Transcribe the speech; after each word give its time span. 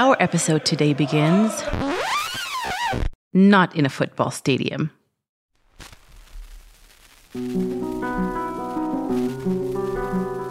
Our 0.00 0.16
episode 0.18 0.64
today 0.64 0.94
begins 0.94 1.52
not 3.34 3.76
in 3.76 3.84
a 3.84 3.90
football 3.90 4.30
stadium. 4.30 4.90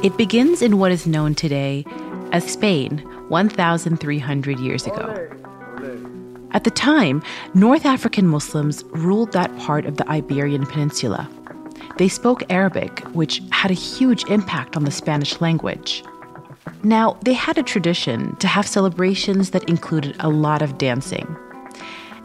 It 0.04 0.16
begins 0.18 0.62
in 0.62 0.78
what 0.78 0.92
is 0.92 1.08
known 1.08 1.34
today 1.34 1.84
as 2.32 2.44
Spain 2.44 3.00
1,300 3.30 4.60
years 4.60 4.86
ago. 4.86 5.30
At 6.52 6.64
the 6.64 6.70
time, 6.70 7.24
North 7.56 7.88
African 7.88 8.28
Muslims 8.28 8.84
ruled 8.92 9.32
that 9.32 9.58
part 9.58 9.88
of 9.88 9.98
the 9.98 10.08
Iberian 10.12 10.68
Peninsula. 10.68 11.28
They 11.98 12.08
spoke 12.08 12.44
Arabic, 12.52 13.00
which 13.14 13.42
had 13.50 13.72
a 13.72 13.74
huge 13.74 14.24
impact 14.26 14.78
on 14.78 14.86
the 14.86 14.92
Spanish 14.92 15.42
language. 15.42 16.04
Now, 16.84 17.18
they 17.24 17.34
had 17.34 17.58
a 17.58 17.64
tradition 17.64 18.36
to 18.38 18.48
have 18.48 18.66
celebrations 18.66 19.50
that 19.52 19.68
included 19.70 20.16
a 20.20 20.30
lot 20.30 20.62
of 20.62 20.78
dancing. 20.78 21.36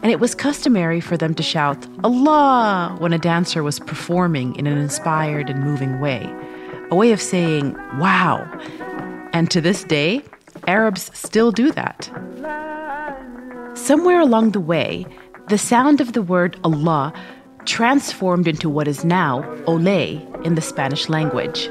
And 0.01 0.11
it 0.11 0.19
was 0.19 0.35
customary 0.35 1.01
for 1.01 1.17
them 1.17 1.33
to 1.33 1.43
shout, 1.43 1.87
Allah, 2.03 2.95
when 2.99 3.11
a 3.11 3.17
dancer 3.17 3.63
was 3.63 3.79
performing 3.79 4.55
in 4.55 4.67
an 4.67 4.77
inspired 4.77 5.49
and 5.49 5.63
moving 5.63 5.99
way, 5.99 6.31
a 6.89 6.95
way 6.95 7.11
of 7.11 7.21
saying, 7.21 7.73
wow. 7.97 8.45
And 9.33 9.51
to 9.51 9.59
this 9.59 9.83
day, 9.83 10.21
Arabs 10.67 11.11
still 11.13 11.51
do 11.51 11.71
that. 11.71 12.09
Somewhere 13.73 14.21
along 14.21 14.51
the 14.51 14.61
way, 14.61 15.05
the 15.49 15.57
sound 15.57 15.99
of 15.99 16.13
the 16.13 16.21
word 16.21 16.57
Allah 16.63 17.13
transformed 17.65 18.47
into 18.47 18.69
what 18.69 18.87
is 18.87 19.03
now 19.03 19.43
ole 19.65 19.87
in 19.87 20.55
the 20.55 20.61
Spanish 20.61 21.09
language. 21.09 21.69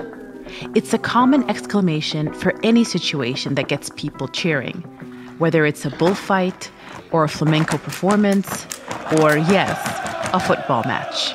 It's 0.74 0.92
a 0.92 0.98
common 0.98 1.48
exclamation 1.48 2.32
for 2.32 2.54
any 2.62 2.84
situation 2.84 3.54
that 3.54 3.68
gets 3.68 3.90
people 3.90 4.28
cheering, 4.28 4.82
whether 5.38 5.64
it's 5.64 5.84
a 5.84 5.90
bullfight 5.90 6.70
or 7.12 7.24
a 7.24 7.28
flamenco 7.28 7.78
performance 7.78 8.66
or, 9.20 9.36
yes, 9.36 9.78
a 10.32 10.40
football 10.40 10.82
match. 10.84 11.34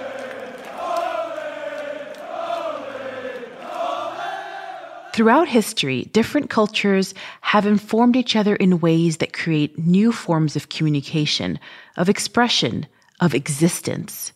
Throughout 5.14 5.50
history, 5.50 6.06
different 6.14 6.50
cultures 6.50 7.14
have 7.42 7.66
informed 7.66 8.16
each 8.16 8.38
other 8.38 8.56
in 8.56 8.80
ways 8.80 9.18
that 9.18 9.34
create 9.34 9.78
new 9.78 10.14
forms 10.14 10.56
of 10.56 10.70
communication, 10.70 11.60
of 11.98 12.08
expression, 12.08 12.88
of 13.20 13.36
existence. 13.36 14.32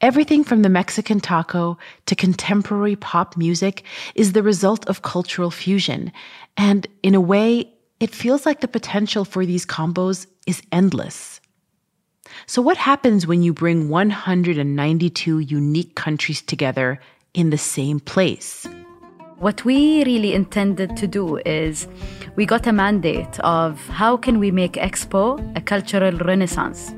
Everything 0.00 0.44
from 0.44 0.62
the 0.62 0.68
Mexican 0.68 1.20
taco 1.20 1.78
to 2.06 2.14
contemporary 2.14 2.96
pop 2.96 3.36
music 3.36 3.82
is 4.14 4.32
the 4.32 4.42
result 4.42 4.86
of 4.88 5.02
cultural 5.02 5.50
fusion. 5.50 6.12
And 6.56 6.86
in 7.02 7.14
a 7.14 7.20
way, 7.20 7.72
it 8.00 8.14
feels 8.14 8.46
like 8.46 8.60
the 8.60 8.68
potential 8.68 9.24
for 9.24 9.44
these 9.44 9.66
combos 9.66 10.26
is 10.46 10.62
endless. 10.70 11.40
So, 12.46 12.62
what 12.62 12.76
happens 12.76 13.26
when 13.26 13.42
you 13.42 13.52
bring 13.52 13.88
192 13.88 15.38
unique 15.40 15.94
countries 15.94 16.42
together 16.42 17.00
in 17.34 17.50
the 17.50 17.58
same 17.58 18.00
place? 18.00 18.66
What 19.38 19.64
we 19.64 20.04
really 20.04 20.34
intended 20.34 20.96
to 20.96 21.06
do 21.06 21.36
is 21.46 21.86
we 22.36 22.44
got 22.44 22.66
a 22.66 22.72
mandate 22.72 23.38
of 23.40 23.78
how 23.88 24.16
can 24.16 24.38
we 24.38 24.50
make 24.50 24.72
Expo 24.72 25.38
a 25.56 25.60
cultural 25.60 26.16
renaissance. 26.18 26.92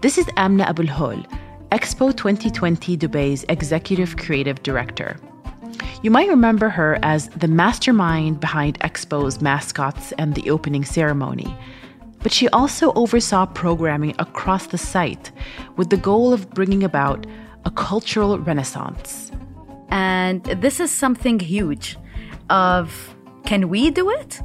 This 0.00 0.18
is 0.18 0.26
Amna 0.36 0.66
Abul 0.68 0.88
Hol, 0.88 1.22
Expo 1.70 2.14
2020 2.16 2.96
Dubai's 2.96 3.44
executive 3.48 4.16
creative 4.16 4.62
director. 4.62 5.16
You 6.02 6.10
might 6.10 6.28
remember 6.28 6.68
her 6.68 6.98
as 7.02 7.28
the 7.30 7.48
mastermind 7.48 8.38
behind 8.38 8.78
Expo's 8.80 9.40
mascots 9.40 10.12
and 10.18 10.34
the 10.34 10.50
opening 10.50 10.84
ceremony. 10.84 11.56
But 12.22 12.32
she 12.32 12.48
also 12.50 12.92
oversaw 12.92 13.46
programming 13.46 14.14
across 14.18 14.66
the 14.66 14.78
site 14.78 15.32
with 15.76 15.90
the 15.90 15.96
goal 15.96 16.32
of 16.32 16.50
bringing 16.50 16.84
about 16.84 17.26
a 17.64 17.70
cultural 17.70 18.38
renaissance. 18.38 19.32
And 19.88 20.44
this 20.44 20.80
is 20.80 20.90
something 20.90 21.40
huge 21.40 21.96
of 22.50 23.16
can 23.46 23.68
we 23.68 23.90
do 23.90 24.10
it? 24.10 24.40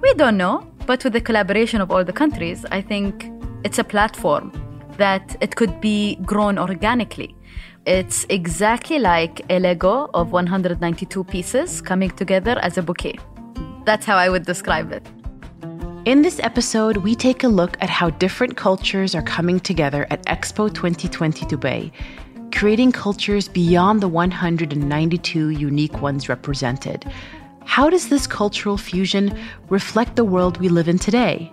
We 0.00 0.14
don't 0.14 0.36
know, 0.36 0.66
but 0.86 1.02
with 1.02 1.12
the 1.12 1.20
collaboration 1.20 1.80
of 1.80 1.90
all 1.90 2.04
the 2.04 2.12
countries, 2.12 2.66
I 2.70 2.82
think 2.82 3.30
it's 3.64 3.78
a 3.78 3.84
platform 3.84 4.52
that 4.96 5.36
it 5.40 5.56
could 5.56 5.80
be 5.80 6.16
grown 6.24 6.58
organically. 6.58 7.34
It's 7.86 8.26
exactly 8.28 8.98
like 8.98 9.42
a 9.50 9.58
Lego 9.58 10.08
of 10.14 10.32
192 10.32 11.24
pieces 11.24 11.80
coming 11.80 12.10
together 12.10 12.58
as 12.60 12.78
a 12.78 12.82
bouquet. 12.82 13.18
That's 13.84 14.06
how 14.06 14.16
I 14.16 14.28
would 14.28 14.46
describe 14.46 14.92
it. 14.92 15.06
In 16.04 16.22
this 16.22 16.38
episode, 16.40 16.98
we 16.98 17.14
take 17.14 17.44
a 17.44 17.48
look 17.48 17.76
at 17.80 17.90
how 17.90 18.10
different 18.10 18.56
cultures 18.56 19.14
are 19.14 19.22
coming 19.22 19.58
together 19.60 20.06
at 20.10 20.24
Expo 20.26 20.72
2020 20.72 21.46
Dubai 21.46 21.92
creating 22.54 22.92
cultures 22.92 23.48
beyond 23.48 24.00
the 24.00 24.08
192 24.08 25.48
unique 25.48 26.00
ones 26.00 26.28
represented. 26.28 27.04
How 27.64 27.90
does 27.90 28.08
this 28.08 28.26
cultural 28.26 28.78
fusion 28.78 29.36
reflect 29.68 30.14
the 30.14 30.24
world 30.24 30.58
we 30.58 30.68
live 30.68 30.88
in 30.88 30.98
today? 30.98 31.52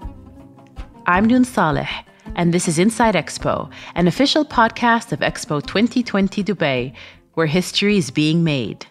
I'm 1.07 1.25
Noon 1.25 1.43
Saleh, 1.43 1.89
and 2.35 2.53
this 2.53 2.67
is 2.67 2.79
Inside 2.79 3.15
Expo, 3.15 3.69
an 3.95 4.07
official 4.07 4.45
podcast 4.45 5.11
of 5.11 5.19
Expo 5.19 5.65
2020 5.65 6.43
Dubai, 6.43 6.93
where 7.33 7.47
history 7.47 7.97
is 7.97 8.11
being 8.11 8.43
made. 8.43 8.85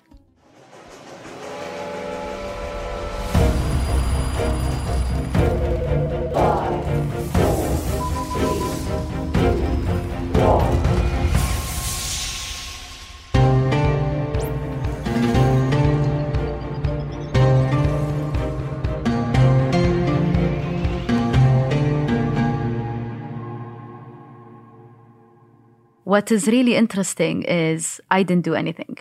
What 26.10 26.32
is 26.32 26.48
really 26.48 26.74
interesting 26.74 27.44
is 27.44 28.00
I 28.10 28.24
didn't 28.24 28.44
do 28.44 28.56
anything. 28.56 28.98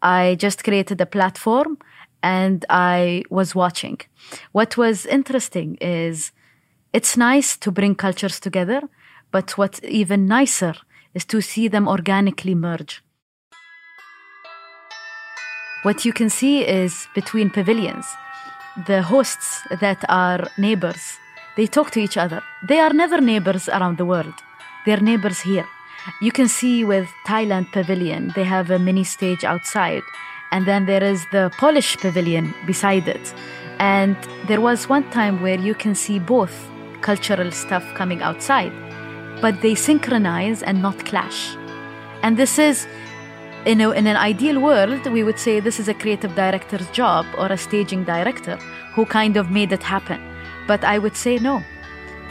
I 0.00 0.36
just 0.38 0.64
created 0.64 0.98
a 1.02 1.04
platform 1.04 1.76
and 2.22 2.64
I 2.70 3.24
was 3.28 3.54
watching. 3.54 3.98
What 4.52 4.78
was 4.78 5.04
interesting 5.04 5.76
is 5.82 6.32
it's 6.94 7.14
nice 7.14 7.58
to 7.58 7.70
bring 7.70 7.94
cultures 7.94 8.40
together, 8.40 8.80
but 9.32 9.58
what's 9.58 9.82
even 9.84 10.24
nicer 10.24 10.72
is 11.12 11.26
to 11.26 11.42
see 11.42 11.68
them 11.68 11.86
organically 11.86 12.54
merge. 12.54 13.02
What 15.82 16.06
you 16.06 16.14
can 16.14 16.30
see 16.30 16.64
is 16.64 17.06
between 17.14 17.50
pavilions, 17.50 18.06
the 18.86 19.02
hosts 19.02 19.60
that 19.82 20.02
are 20.08 20.48
neighbors, 20.56 21.18
they 21.58 21.66
talk 21.66 21.90
to 21.90 22.00
each 22.00 22.16
other. 22.16 22.42
They 22.66 22.78
are 22.78 22.94
never 22.94 23.20
neighbors 23.20 23.68
around 23.68 23.98
the 23.98 24.06
world, 24.06 24.36
they're 24.86 25.02
neighbors 25.02 25.40
here. 25.40 25.66
You 26.20 26.32
can 26.32 26.48
see 26.48 26.84
with 26.84 27.08
Thailand 27.26 27.72
Pavilion, 27.72 28.32
they 28.34 28.44
have 28.44 28.70
a 28.70 28.78
mini 28.78 29.04
stage 29.04 29.44
outside. 29.44 30.02
And 30.52 30.66
then 30.66 30.86
there 30.86 31.02
is 31.02 31.26
the 31.32 31.50
Polish 31.58 31.96
Pavilion 31.96 32.54
beside 32.66 33.08
it. 33.08 33.34
And 33.78 34.16
there 34.46 34.60
was 34.60 34.88
one 34.88 35.10
time 35.10 35.42
where 35.42 35.58
you 35.58 35.74
can 35.74 35.94
see 35.94 36.18
both 36.18 36.68
cultural 37.02 37.50
stuff 37.50 37.84
coming 37.94 38.22
outside, 38.22 38.72
but 39.40 39.60
they 39.60 39.74
synchronize 39.74 40.62
and 40.62 40.80
not 40.80 41.04
clash. 41.04 41.56
And 42.22 42.36
this 42.36 42.58
is, 42.58 42.86
you 43.66 43.74
know, 43.74 43.90
in 43.90 44.06
an 44.06 44.16
ideal 44.16 44.60
world, 44.60 45.06
we 45.06 45.22
would 45.22 45.38
say 45.38 45.60
this 45.60 45.78
is 45.78 45.88
a 45.88 45.94
creative 45.94 46.34
director's 46.34 46.88
job 46.90 47.26
or 47.36 47.46
a 47.46 47.58
staging 47.58 48.04
director 48.04 48.56
who 48.94 49.04
kind 49.04 49.36
of 49.36 49.50
made 49.50 49.72
it 49.72 49.82
happen. 49.82 50.20
But 50.66 50.84
I 50.84 50.98
would 50.98 51.16
say 51.16 51.38
no. 51.38 51.62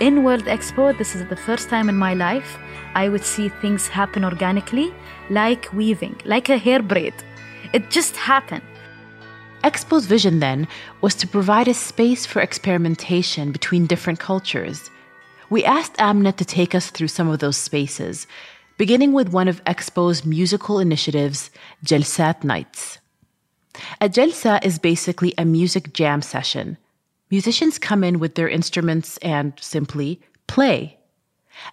In 0.02 0.24
World 0.26 0.44
Expo, 0.44 0.98
this 0.98 1.16
is 1.16 1.26
the 1.28 1.38
first 1.38 1.70
time 1.70 1.88
in 1.88 1.96
my 1.96 2.14
life 2.14 2.58
I 2.96 3.08
would 3.08 3.24
see 3.24 3.48
things 3.48 3.88
happen 3.88 4.26
organically, 4.26 4.94
like 5.30 5.72
weaving, 5.72 6.20
like 6.26 6.50
a 6.50 6.58
hair 6.58 6.82
braid. 6.82 7.14
It 7.72 7.92
just 7.92 8.18
happened. 8.18 8.64
Expo's 9.64 10.06
vision 10.06 10.40
then 10.40 10.68
was 11.00 11.16
to 11.16 11.28
provide 11.28 11.70
a 11.70 11.74
space 11.74 12.26
for 12.26 12.42
experimentation 12.42 13.54
between 13.54 13.86
different 13.86 14.20
cultures. 14.20 14.92
We 15.50 15.64
asked 15.64 15.96
Amna 15.98 16.34
to 16.34 16.46
take 16.46 16.76
us 16.76 16.90
through 16.90 17.08
some 17.08 17.30
of 17.30 17.40
those 17.40 17.56
spaces, 17.56 18.28
beginning 18.78 19.14
with 19.14 19.30
one 19.30 19.48
of 19.48 19.64
Expo's 19.64 20.26
musical 20.26 20.80
initiatives, 20.80 21.52
Jalsat 21.86 22.44
Nights. 22.44 23.00
A 24.02 24.10
Jalsa 24.10 24.64
is 24.64 24.78
basically 24.78 25.34
a 25.38 25.46
music 25.46 25.94
jam 25.94 26.22
session. 26.22 26.78
Musicians 27.32 27.80
come 27.80 28.04
in 28.04 28.20
with 28.20 28.36
their 28.36 28.50
instruments 28.50 29.18
and 29.18 29.54
simply 29.60 30.22
play. 30.48 31.00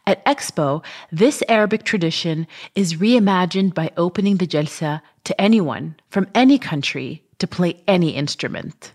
At 0.06 0.24
Expo, 0.24 0.84
this 1.10 1.42
Arabic 1.48 1.84
tradition 1.84 2.46
is 2.74 2.94
reimagined 2.94 3.74
by 3.74 3.90
opening 3.96 4.36
the 4.36 4.46
Jalsa 4.46 5.02
to 5.24 5.40
anyone 5.40 5.96
from 6.08 6.28
any 6.34 6.58
country 6.58 7.24
to 7.38 7.46
play 7.46 7.82
any 7.86 8.10
instrument. 8.10 8.94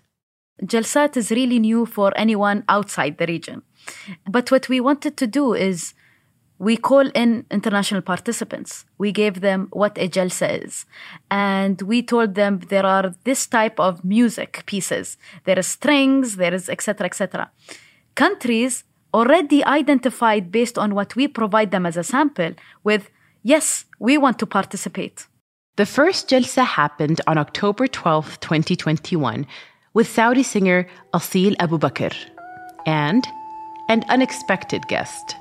Jalsat 0.63 1.15
is 1.17 1.29
really 1.29 1.59
new 1.59 1.85
for 1.85 2.11
anyone 2.15 2.63
outside 2.67 3.17
the 3.17 3.27
region. 3.27 3.61
But 4.27 4.49
what 4.49 4.69
we 4.69 4.79
wanted 4.79 5.17
to 5.17 5.27
do 5.27 5.53
is 5.53 5.93
we 6.59 6.75
call 6.75 7.07
in 7.13 7.45
international 7.51 8.01
participants. 8.01 8.85
We 8.97 9.11
gave 9.11 9.41
them 9.41 9.67
what 9.71 9.97
a 9.97 10.09
jalsa 10.09 10.63
is. 10.63 10.85
And 11.29 11.81
we 11.83 12.01
told 12.01 12.35
them 12.35 12.59
there 12.69 12.85
are 12.85 13.13
this 13.23 13.45
type 13.45 13.79
of 13.79 14.03
music 14.03 14.63
pieces. 14.65 15.17
There 15.45 15.59
is 15.59 15.67
strings, 15.67 16.37
there 16.37 16.53
is 16.53 16.69
etc. 16.69 17.05
etc. 17.05 17.51
Countries 18.15 18.83
already 19.13 19.63
identified 19.65 20.51
based 20.51 20.77
on 20.77 20.95
what 20.95 21.15
we 21.15 21.27
provide 21.27 21.71
them 21.71 21.85
as 21.85 21.97
a 21.97 22.03
sample 22.03 22.53
with, 22.83 23.09
yes, 23.43 23.85
we 23.99 24.17
want 24.17 24.39
to 24.39 24.45
participate. 24.45 25.27
The 25.75 25.85
first 25.85 26.29
jalsa 26.29 26.65
happened 26.65 27.21
on 27.27 27.37
October 27.37 27.87
12, 27.87 28.39
2021, 28.39 29.45
with 29.93 30.09
Saudi 30.09 30.43
singer 30.43 30.87
Asil 31.13 31.55
Abu 31.59 31.77
Bakr 31.77 32.15
and 32.87 33.23
an 33.89 34.03
unexpected 34.09 34.81
guest. 34.87 35.35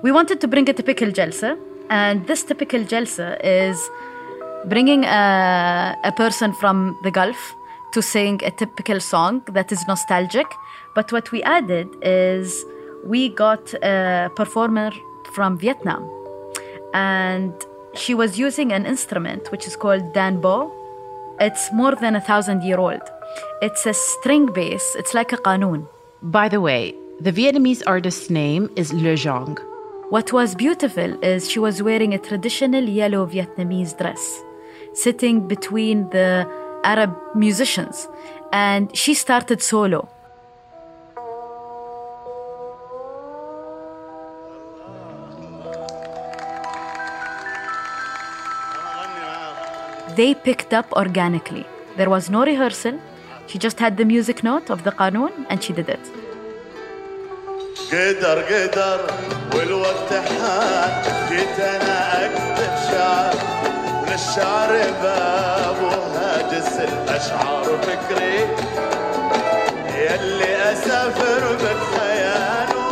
We 0.00 0.12
wanted 0.12 0.40
to 0.42 0.46
bring 0.46 0.68
a 0.68 0.72
typical 0.72 1.08
jalsa, 1.08 1.58
and 1.90 2.24
this 2.28 2.44
typical 2.44 2.80
jalsa 2.84 3.36
is 3.42 3.90
bringing 4.66 5.02
a, 5.04 5.96
a 6.04 6.12
person 6.12 6.52
from 6.52 6.96
the 7.02 7.10
Gulf 7.10 7.56
to 7.94 8.00
sing 8.00 8.40
a 8.44 8.52
typical 8.52 9.00
song 9.00 9.42
that 9.48 9.72
is 9.72 9.84
nostalgic. 9.88 10.46
But 10.94 11.10
what 11.10 11.32
we 11.32 11.42
added 11.42 11.88
is 12.00 12.64
we 13.04 13.30
got 13.30 13.74
a 13.82 14.30
performer 14.36 14.92
from 15.32 15.58
Vietnam, 15.58 16.08
and 16.94 17.52
she 17.94 18.14
was 18.14 18.38
using 18.38 18.72
an 18.72 18.86
instrument 18.86 19.50
which 19.50 19.66
is 19.66 19.74
called 19.74 20.12
danbo. 20.12 20.70
It's 21.40 21.72
more 21.72 21.96
than 21.96 22.14
a 22.14 22.20
thousand 22.20 22.62
year 22.62 22.78
old. 22.78 23.02
It's 23.62 23.84
a 23.84 23.94
string 23.94 24.46
bass, 24.46 24.94
it's 24.96 25.12
like 25.12 25.32
a 25.32 25.38
qanun. 25.38 25.88
By 26.22 26.48
the 26.48 26.60
way, 26.60 26.94
the 27.18 27.32
Vietnamese 27.32 27.82
artist's 27.84 28.30
name 28.30 28.70
is 28.76 28.92
Le 28.92 29.16
Jong. 29.16 29.58
What 30.10 30.32
was 30.32 30.54
beautiful 30.54 31.22
is 31.22 31.50
she 31.50 31.58
was 31.58 31.82
wearing 31.82 32.14
a 32.14 32.18
traditional 32.18 32.82
yellow 32.82 33.26
Vietnamese 33.26 33.94
dress, 33.98 34.42
sitting 34.94 35.46
between 35.46 36.08
the 36.08 36.48
Arab 36.82 37.14
musicians, 37.34 38.08
and 38.50 38.88
she 38.96 39.12
started 39.12 39.60
solo. 39.60 40.08
They 50.16 50.32
picked 50.32 50.72
up 50.72 50.90
organically. 50.92 51.66
There 51.98 52.08
was 52.08 52.30
no 52.30 52.46
rehearsal. 52.46 52.98
She 53.46 53.58
just 53.58 53.78
had 53.78 53.98
the 53.98 54.06
music 54.06 54.42
note 54.42 54.70
of 54.70 54.84
the 54.84 54.92
qanun 54.92 55.44
and 55.50 55.62
she 55.62 55.74
did 55.74 55.90
it. 55.90 56.27
قدر 57.91 58.41
قدر 58.41 58.99
والوقت 59.55 60.13
حان 60.13 60.91
جيت 61.29 61.59
انا 61.59 62.25
اكتب 62.25 62.73
شعر 62.91 63.33
وللشعر 64.01 64.71
باب 65.03 65.75
وهاجس 65.83 66.77
الاشعار 66.79 67.63
فكري 67.63 68.39
يلي 69.97 70.71
اسافر 70.71 71.55
بخياله 71.55 72.83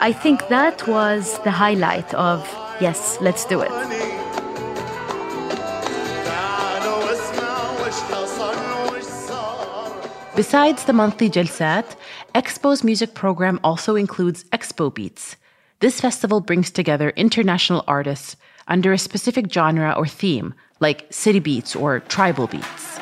I 0.00 0.12
think 0.12 0.38
that 0.48 0.86
was 0.86 1.38
the 1.44 1.50
highlight 1.50 2.14
of 2.14 2.38
yes, 2.80 3.18
let's 3.20 3.44
do 3.44 3.60
it. 3.62 3.72
Besides 10.33 10.85
the 10.85 10.93
monthly 10.93 11.29
Jalsat, 11.29 11.97
Expo's 12.33 12.85
music 12.85 13.13
program 13.13 13.59
also 13.65 13.97
includes 13.97 14.45
Expo 14.45 14.93
Beats. 14.93 15.35
This 15.81 15.99
festival 15.99 16.39
brings 16.39 16.71
together 16.71 17.09
international 17.17 17.83
artists 17.85 18.37
under 18.65 18.93
a 18.93 18.97
specific 18.97 19.51
genre 19.51 19.91
or 19.91 20.07
theme, 20.07 20.53
like 20.79 21.05
city 21.09 21.39
beats 21.39 21.75
or 21.75 21.99
tribal 21.99 22.47
beats. 22.47 23.00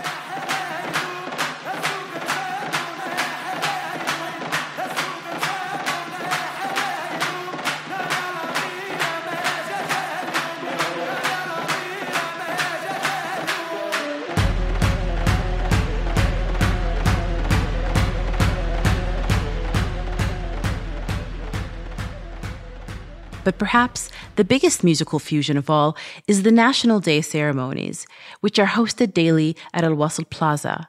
But 23.50 23.58
perhaps 23.58 24.12
the 24.36 24.46
biggest 24.46 24.84
musical 24.84 25.18
fusion 25.18 25.58
of 25.58 25.72
all 25.72 25.98
is 26.28 26.44
the 26.44 26.52
National 26.52 27.00
Day 27.00 27.20
ceremonies, 27.22 28.06
which 28.42 28.60
are 28.60 28.68
hosted 28.68 29.12
daily 29.12 29.58
at 29.74 29.84
Al 29.84 29.96
Wasl 29.96 30.30
Plaza. 30.30 30.88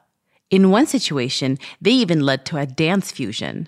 In 0.51 0.69
one 0.69 0.85
situation, 0.85 1.57
they 1.81 1.89
even 1.89 2.19
led 2.21 2.45
to 2.45 2.57
a 2.57 2.67
dance 2.67 3.11
fusion. 3.11 3.67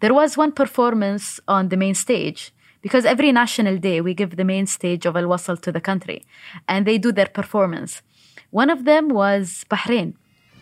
There 0.00 0.14
was 0.14 0.34
one 0.38 0.52
performance 0.52 1.40
on 1.46 1.68
the 1.68 1.76
main 1.76 1.94
stage 1.94 2.54
because 2.80 3.04
every 3.04 3.32
national 3.32 3.76
day 3.76 4.00
we 4.00 4.14
give 4.14 4.36
the 4.36 4.44
main 4.44 4.66
stage 4.66 5.04
of 5.04 5.14
Al 5.14 5.24
Wasl 5.24 5.60
to 5.60 5.70
the 5.70 5.82
country 5.82 6.24
and 6.66 6.86
they 6.86 6.96
do 6.96 7.12
their 7.12 7.26
performance. 7.26 8.00
One 8.48 8.70
of 8.70 8.86
them 8.86 9.10
was 9.10 9.66
Bahrain 9.68 10.14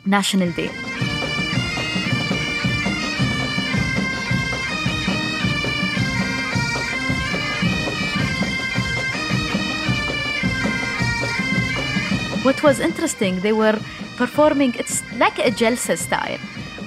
National 0.05 0.51
Day. 0.51 0.71
What 12.45 12.63
was 12.63 12.79
interesting, 12.79 13.41
they 13.41 13.53
were 13.53 13.79
performing, 14.17 14.75
it's 14.79 15.03
like 15.19 15.39
a 15.39 15.51
jalsa 15.51 15.97
style. 15.97 16.39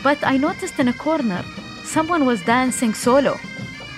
But 0.03 0.19
I 0.23 0.37
noticed 0.37 0.79
in 0.79 0.87
a 0.87 0.93
corner, 0.93 1.43
someone 1.83 2.25
was 2.25 2.41
dancing 2.43 2.93
solo. 2.93 3.39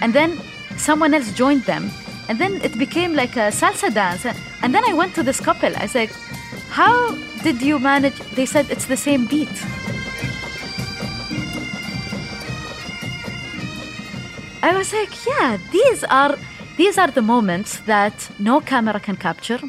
And 0.01 0.13
then 0.13 0.39
someone 0.77 1.13
else 1.13 1.31
joined 1.33 1.63
them. 1.63 1.91
And 2.29 2.39
then 2.39 2.61
it 2.61 2.77
became 2.77 3.13
like 3.13 3.35
a 3.35 3.51
salsa 3.51 3.93
dance. 3.93 4.25
And 4.63 4.73
then 4.73 4.85
I 4.85 4.93
went 4.93 5.13
to 5.15 5.23
this 5.23 5.39
couple. 5.41 5.75
I 5.75 5.87
said, 5.87 6.09
How 6.69 7.15
did 7.43 7.61
you 7.61 7.77
manage? 7.77 8.17
They 8.35 8.45
said 8.45 8.69
it's 8.69 8.85
the 8.85 8.97
same 8.97 9.25
beat. 9.25 9.55
I 14.61 14.73
was 14.75 14.93
like, 14.93 15.13
yeah, 15.25 15.57
these 15.71 16.03
are 16.03 16.37
these 16.75 16.97
are 16.97 17.11
the 17.11 17.21
moments 17.21 17.79
that 17.81 18.29
no 18.39 18.59
camera 18.61 18.99
can 18.99 19.15
capture, 19.15 19.59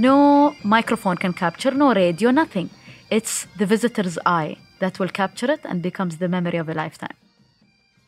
no 0.00 0.54
microphone 0.62 1.16
can 1.16 1.32
capture, 1.32 1.70
no 1.70 1.94
radio, 1.94 2.30
nothing. 2.30 2.70
It's 3.10 3.46
the 3.58 3.66
visitor's 3.66 4.18
eye 4.26 4.56
that 4.80 4.98
will 4.98 5.08
capture 5.08 5.50
it 5.50 5.60
and 5.64 5.82
becomes 5.82 6.18
the 6.18 6.28
memory 6.28 6.58
of 6.58 6.68
a 6.68 6.74
lifetime. 6.74 7.16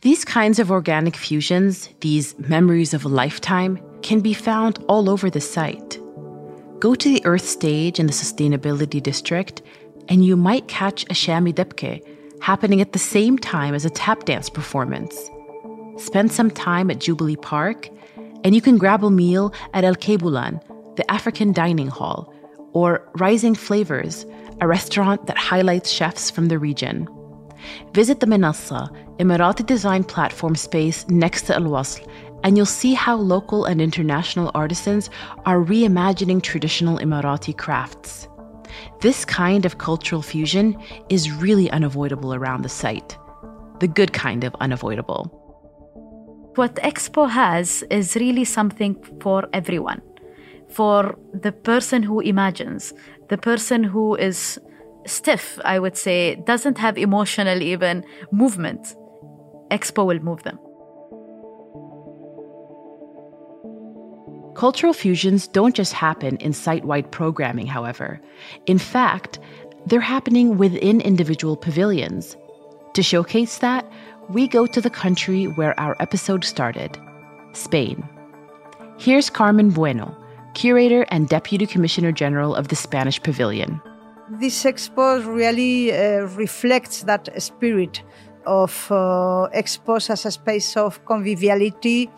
These 0.02 0.24
kinds 0.24 0.58
of 0.58 0.70
organic 0.70 1.16
fusions, 1.16 1.88
these 2.00 2.38
memories 2.38 2.92
of 2.92 3.04
a 3.04 3.08
lifetime, 3.08 3.80
can 4.02 4.20
be 4.20 4.34
found 4.34 4.84
all 4.88 5.08
over 5.08 5.30
the 5.30 5.40
site. 5.40 5.98
Go 6.78 6.94
to 6.94 7.08
the 7.08 7.24
Earth 7.24 7.46
stage 7.46 7.98
in 7.98 8.06
the 8.06 8.12
Sustainability 8.12 9.02
District, 9.02 9.62
and 10.08 10.24
you 10.24 10.36
might 10.36 10.68
catch 10.68 11.04
a 11.04 11.14
Shami 11.14 11.52
Debke 11.52 12.02
happening 12.40 12.80
at 12.80 12.92
the 12.92 12.98
same 12.98 13.38
time 13.38 13.74
as 13.74 13.84
a 13.84 13.90
tap 13.90 14.24
dance 14.24 14.50
performance. 14.50 15.30
Spend 15.96 16.30
some 16.30 16.50
time 16.50 16.90
at 16.90 17.00
Jubilee 17.00 17.36
Park, 17.36 17.88
and 18.44 18.54
you 18.54 18.60
can 18.60 18.76
grab 18.76 19.02
a 19.02 19.10
meal 19.10 19.52
at 19.72 19.84
Alkebulan, 19.84 20.60
the 20.96 21.10
African 21.10 21.52
Dining 21.52 21.88
Hall, 21.88 22.32
or 22.72 23.08
Rising 23.16 23.54
Flavors, 23.54 24.26
a 24.60 24.66
restaurant 24.66 25.26
that 25.26 25.38
highlights 25.38 25.90
chefs 25.90 26.30
from 26.30 26.46
the 26.46 26.58
region. 26.58 27.08
Visit 27.92 28.20
the 28.20 28.26
Minassa, 28.26 28.90
Emirati 29.18 29.64
design 29.64 30.04
platform 30.04 30.54
space 30.54 31.08
next 31.08 31.42
to 31.42 31.54
Al 31.54 31.62
Wasl, 31.62 32.06
and 32.44 32.56
you'll 32.56 32.66
see 32.66 32.94
how 32.94 33.16
local 33.16 33.64
and 33.64 33.80
international 33.80 34.50
artisans 34.54 35.10
are 35.46 35.58
reimagining 35.58 36.42
traditional 36.42 36.98
Emirati 36.98 37.56
crafts. 37.56 38.28
This 39.00 39.24
kind 39.24 39.64
of 39.64 39.78
cultural 39.78 40.22
fusion 40.22 40.80
is 41.08 41.32
really 41.32 41.70
unavoidable 41.70 42.34
around 42.34 42.62
the 42.62 42.68
site. 42.68 43.16
The 43.80 43.88
good 43.88 44.12
kind 44.12 44.44
of 44.44 44.54
unavoidable. 44.60 45.42
What 46.56 46.76
Expo 46.76 47.28
has 47.28 47.82
is 47.90 48.16
really 48.16 48.44
something 48.44 48.96
for 49.20 49.48
everyone. 49.52 50.00
For 50.70 51.16
the 51.32 51.52
person 51.52 52.02
who 52.02 52.20
imagines, 52.20 52.92
the 53.28 53.38
person 53.38 53.84
who 53.84 54.14
is 54.16 54.58
stiff, 55.06 55.58
I 55.64 55.78
would 55.78 55.96
say, 55.96 56.36
doesn't 56.46 56.78
have 56.78 56.98
emotional 56.98 57.62
even 57.62 58.04
movement. 58.32 58.94
Expo 59.70 60.06
will 60.06 60.20
move 60.20 60.42
them. 60.42 60.58
Cultural 64.54 64.94
fusions 64.94 65.46
don't 65.48 65.74
just 65.74 65.92
happen 65.92 66.36
in 66.38 66.52
site 66.52 66.84
wide 66.84 67.10
programming, 67.12 67.66
however. 67.66 68.20
In 68.66 68.78
fact, 68.78 69.38
they're 69.86 70.00
happening 70.00 70.56
within 70.56 71.00
individual 71.00 71.56
pavilions. 71.56 72.36
To 72.94 73.02
showcase 73.02 73.58
that, 73.58 73.86
we 74.30 74.48
go 74.48 74.66
to 74.66 74.80
the 74.80 74.90
country 74.90 75.44
where 75.44 75.78
our 75.78 75.94
episode 76.00 76.44
started 76.44 76.98
Spain. 77.52 78.02
Here's 78.98 79.28
Carmen 79.28 79.70
Bueno, 79.70 80.16
curator 80.56 81.04
and 81.10 81.28
deputy 81.28 81.66
commissioner 81.66 82.12
general 82.12 82.56
of 82.56 82.68
the 82.68 82.76
Spanish 82.76 83.22
Pavilion. 83.22 83.80
This 84.40 84.64
expo 84.64 85.20
really 85.22 85.92
uh, 85.92 86.24
reflects 86.34 87.04
that 87.04 87.28
spirit 87.40 88.02
of 88.46 88.72
uh, 88.90 89.48
expos 89.54 90.08
as 90.08 90.24
a 90.24 90.30
space 90.30 90.76
of 90.76 91.04
conviviality, 91.04 92.10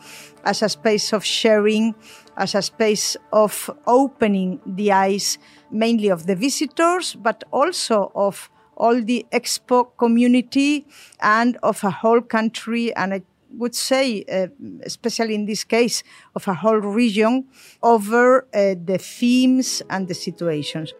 as 0.44 0.62
a 0.62 0.68
space 0.68 1.12
of 1.12 1.24
sharing, 1.24 1.94
as 2.36 2.54
a 2.54 2.62
space 2.62 3.16
of 3.32 3.70
opening 3.86 4.60
the 4.64 4.92
eyes 4.92 5.38
mainly 5.70 6.08
of 6.08 6.26
the 6.26 6.36
visitors, 6.36 7.16
but 7.16 7.42
also 7.50 8.12
of 8.14 8.50
all 8.76 9.02
the 9.02 9.26
expo 9.32 9.90
community 9.98 10.86
and 11.20 11.58
of 11.64 11.82
a 11.82 11.90
whole 11.90 12.20
country 12.20 12.94
and 12.94 13.12
I 13.14 13.22
would 13.50 13.74
say, 13.74 14.24
uh, 14.24 14.48
especially 14.82 15.34
in 15.34 15.46
this 15.46 15.64
case, 15.64 16.02
of 16.34 16.46
a 16.48 16.54
whole 16.54 16.76
region 16.76 17.46
over 17.82 18.42
uh, 18.54 18.74
the 18.84 18.98
themes 18.98 19.82
and 19.90 20.08
the 20.08 20.14
situations. 20.14 20.92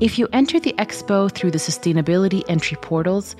If 0.00 0.18
you 0.18 0.28
enter 0.32 0.58
the 0.58 0.72
expo 0.78 1.30
through 1.30 1.50
the 1.50 1.58
sustainability 1.58 2.42
entry 2.48 2.78
portals, 2.80 3.36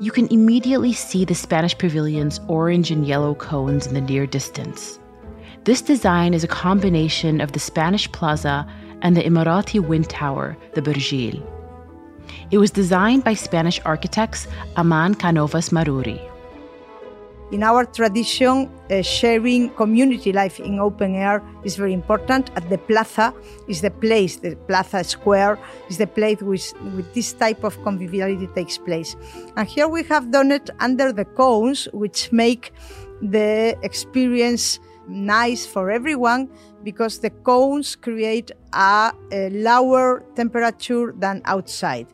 you 0.00 0.10
can 0.10 0.26
immediately 0.28 0.92
see 0.92 1.24
the 1.24 1.34
Spanish 1.34 1.76
pavilion's 1.76 2.40
orange 2.48 2.90
and 2.90 3.06
yellow 3.06 3.34
cones 3.34 3.86
in 3.86 3.94
the 3.94 4.00
near 4.00 4.26
distance. 4.26 4.98
This 5.64 5.82
design 5.82 6.34
is 6.34 6.42
a 6.42 6.48
combination 6.48 7.40
of 7.40 7.52
the 7.52 7.60
Spanish 7.60 8.10
Plaza 8.10 8.66
and 9.02 9.16
the 9.16 9.22
Emirati 9.22 9.80
wind 9.80 10.08
tower, 10.08 10.56
the 10.74 10.82
Burjil. 10.82 11.42
It 12.50 12.58
was 12.58 12.70
designed 12.70 13.24
by 13.24 13.34
Spanish 13.34 13.80
architects 13.84 14.46
Amann 14.76 15.14
Cánovas 15.14 15.70
Maruri. 15.70 16.31
In 17.52 17.62
our 17.62 17.84
tradition, 17.84 18.70
uh, 18.90 19.02
sharing 19.02 19.68
community 19.74 20.32
life 20.32 20.58
in 20.58 20.80
open 20.80 21.14
air 21.14 21.42
is 21.64 21.76
very 21.76 21.92
important. 21.92 22.50
At 22.56 22.70
the 22.70 22.78
plaza 22.78 23.34
is 23.68 23.82
the 23.82 23.90
place, 23.90 24.36
the 24.36 24.56
plaza 24.56 25.04
square 25.04 25.58
is 25.90 25.98
the 25.98 26.06
place 26.06 26.40
with, 26.40 26.72
with 26.96 27.12
this 27.12 27.34
type 27.34 27.62
of 27.62 27.76
conviviality 27.84 28.46
takes 28.54 28.78
place. 28.78 29.16
And 29.58 29.68
here 29.68 29.86
we 29.86 30.02
have 30.04 30.30
done 30.30 30.50
it 30.50 30.70
under 30.80 31.12
the 31.12 31.26
cones, 31.26 31.88
which 31.92 32.32
make 32.32 32.72
the 33.20 33.76
experience 33.82 34.80
nice 35.06 35.66
for 35.66 35.90
everyone 35.90 36.48
because 36.82 37.18
the 37.18 37.28
cones 37.28 37.96
create 37.96 38.50
a, 38.72 39.12
a 39.30 39.50
lower 39.50 40.24
temperature 40.36 41.12
than 41.18 41.42
outside 41.44 42.06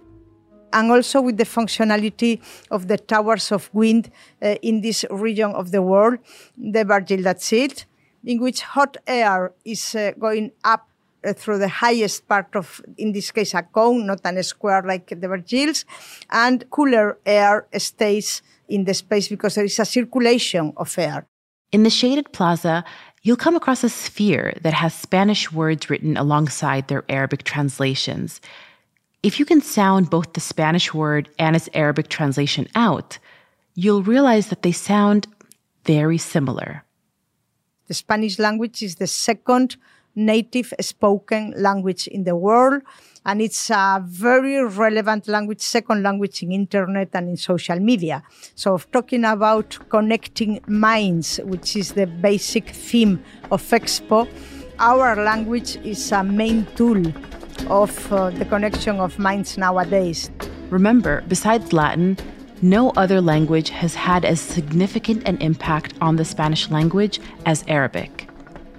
and 0.73 0.91
also 0.91 1.21
with 1.21 1.37
the 1.37 1.45
functionality 1.45 2.41
of 2.71 2.89
the 2.89 2.99
towers 2.99 3.53
of 3.53 3.71
wind 3.73 4.11
uh, 4.43 4.57
in 4.63 4.81
this 4.81 5.05
region 5.11 5.53
of 5.53 5.71
the 5.71 5.83
world, 5.83 6.19
the 6.57 6.85
that's 7.23 7.53
it, 7.53 7.87
in 8.25 8.41
which 8.41 8.61
hot 8.63 8.97
air 9.07 9.53
is 9.65 9.95
uh, 9.95 10.13
going 10.19 10.53
up 10.65 10.89
uh, 11.25 11.33
through 11.33 11.59
the 11.59 11.69
highest 11.69 12.29
part 12.29 12.55
of, 12.55 12.81
in 12.97 13.13
this 13.13 13.31
case, 13.31 13.55
a 13.55 13.63
cone, 13.63 14.07
not 14.07 14.21
a 14.25 14.43
square 14.43 14.83
like 14.87 15.09
the 15.09 15.27
Burjils, 15.27 15.85
and 16.31 16.69
cooler 16.71 17.19
air 17.27 17.67
stays 17.77 18.43
in 18.69 18.85
the 18.85 18.95
space 18.95 19.29
because 19.29 19.55
there 19.55 19.65
is 19.65 19.79
a 19.79 19.85
circulation 19.85 20.73
of 20.77 20.97
air. 20.99 21.27
In 21.73 21.83
the 21.83 21.91
shaded 21.91 22.33
plaza, 22.33 22.85
you'll 23.23 23.37
come 23.37 23.57
across 23.57 23.85
a 23.85 23.89
sphere 23.89 24.55
that 24.63 24.75
has 24.75 24.95
Spanish 24.95 25.51
words 25.53 25.91
written 25.91 26.17
alongside 26.17 26.89
their 26.89 27.05
Arabic 27.09 27.43
translations. 27.43 28.41
If 29.23 29.41
you 29.41 29.45
can 29.45 29.61
sound 29.61 30.11
both 30.11 30.35
the 30.35 30.41
Spanish 30.41 30.95
word 30.95 31.29
and 31.41 31.57
its 31.57 31.69
Arabic 31.75 32.09
translation 32.09 32.69
out, 32.77 33.19
you'll 33.75 34.05
realize 34.05 34.47
that 34.49 34.63
they 34.63 34.71
sound 34.71 35.27
very 35.85 36.19
similar. 36.19 36.85
The 37.89 37.95
Spanish 37.95 38.39
language 38.39 38.81
is 38.81 38.97
the 38.97 39.09
second 39.09 39.77
native 40.15 40.73
spoken 40.81 41.53
language 41.57 42.07
in 42.07 42.23
the 42.25 42.37
world, 42.37 42.83
and 43.25 43.43
it's 43.43 43.71
a 43.71 44.01
very 44.07 44.63
relevant 44.65 45.27
language, 45.27 45.63
second 45.63 46.05
language 46.05 46.41
in 46.45 46.53
internet 46.53 47.09
and 47.15 47.29
in 47.29 47.37
social 47.37 47.81
media. 47.81 48.23
So, 48.55 48.79
talking 48.79 49.25
about 49.25 49.79
connecting 49.89 50.61
minds, 50.69 51.41
which 51.43 51.75
is 51.75 51.93
the 51.93 52.07
basic 52.07 52.69
theme 52.69 53.25
of 53.51 53.63
Expo, 53.65 54.29
our 54.79 55.17
language 55.17 55.75
is 55.85 56.13
a 56.13 56.23
main 56.23 56.67
tool 56.77 57.03
of 57.71 58.13
uh, 58.13 58.31
the 58.31 58.45
connection 58.45 59.01
of 59.01 59.19
minds 59.19 59.59
nowadays. 59.59 60.31
Remember, 60.71 61.23
besides 61.29 61.73
Latin, 61.73 62.17
no 62.61 62.91
other 62.91 63.21
language 63.21 63.71
has 63.71 63.95
had 63.95 64.25
as 64.25 64.41
significant 64.41 65.27
an 65.29 65.37
impact 65.41 65.95
on 66.01 66.17
the 66.17 66.25
Spanish 66.25 66.71
language 66.71 67.21
as 67.47 67.65
Arabic. 67.69 68.29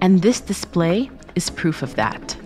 And 0.00 0.22
this 0.22 0.40
display 0.40 1.10
is 1.34 1.50
proof 1.50 1.82
of 1.82 1.94
that. 1.96 2.36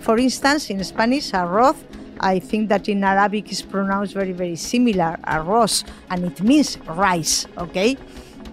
For 0.00 0.18
instance, 0.18 0.70
in 0.70 0.82
Spanish, 0.84 1.32
arroz, 1.32 1.76
I 2.20 2.38
think 2.38 2.68
that 2.68 2.88
in 2.88 3.04
Arabic 3.04 3.50
is 3.50 3.62
pronounced 3.62 4.14
very, 4.14 4.32
very 4.32 4.56
similar, 4.56 5.18
arroz, 5.24 5.84
and 6.10 6.24
it 6.24 6.40
means 6.40 6.78
rice, 6.86 7.46
okay? 7.58 7.96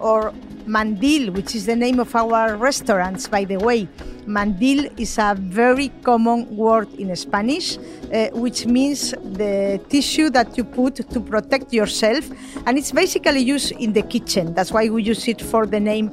Or 0.00 0.34
mandil, 0.66 1.30
which 1.30 1.54
is 1.54 1.66
the 1.66 1.76
name 1.76 2.00
of 2.00 2.14
our 2.14 2.56
restaurants, 2.56 3.28
by 3.28 3.44
the 3.44 3.58
way. 3.58 3.88
Mandil 4.26 4.98
is 4.98 5.18
a 5.18 5.34
very 5.38 5.90
common 6.02 6.56
word 6.56 6.92
in 6.94 7.14
Spanish, 7.16 7.76
uh, 7.76 8.28
which 8.32 8.66
means 8.66 9.10
the 9.10 9.80
tissue 9.88 10.30
that 10.30 10.56
you 10.56 10.64
put 10.64 10.96
to 10.96 11.20
protect 11.20 11.72
yourself. 11.72 12.30
And 12.66 12.78
it's 12.78 12.92
basically 12.92 13.40
used 13.40 13.72
in 13.72 13.92
the 13.92 14.02
kitchen. 14.02 14.54
That's 14.54 14.72
why 14.72 14.88
we 14.88 15.02
use 15.02 15.28
it 15.28 15.40
for 15.40 15.66
the 15.66 15.80
name 15.80 16.10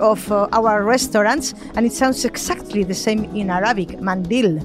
of 0.00 0.30
uh, 0.30 0.48
our 0.52 0.84
restaurants. 0.84 1.54
And 1.74 1.86
it 1.86 1.92
sounds 1.92 2.24
exactly 2.24 2.84
the 2.84 2.94
same 2.94 3.24
in 3.34 3.50
Arabic, 3.50 3.88
mandil. 4.00 4.62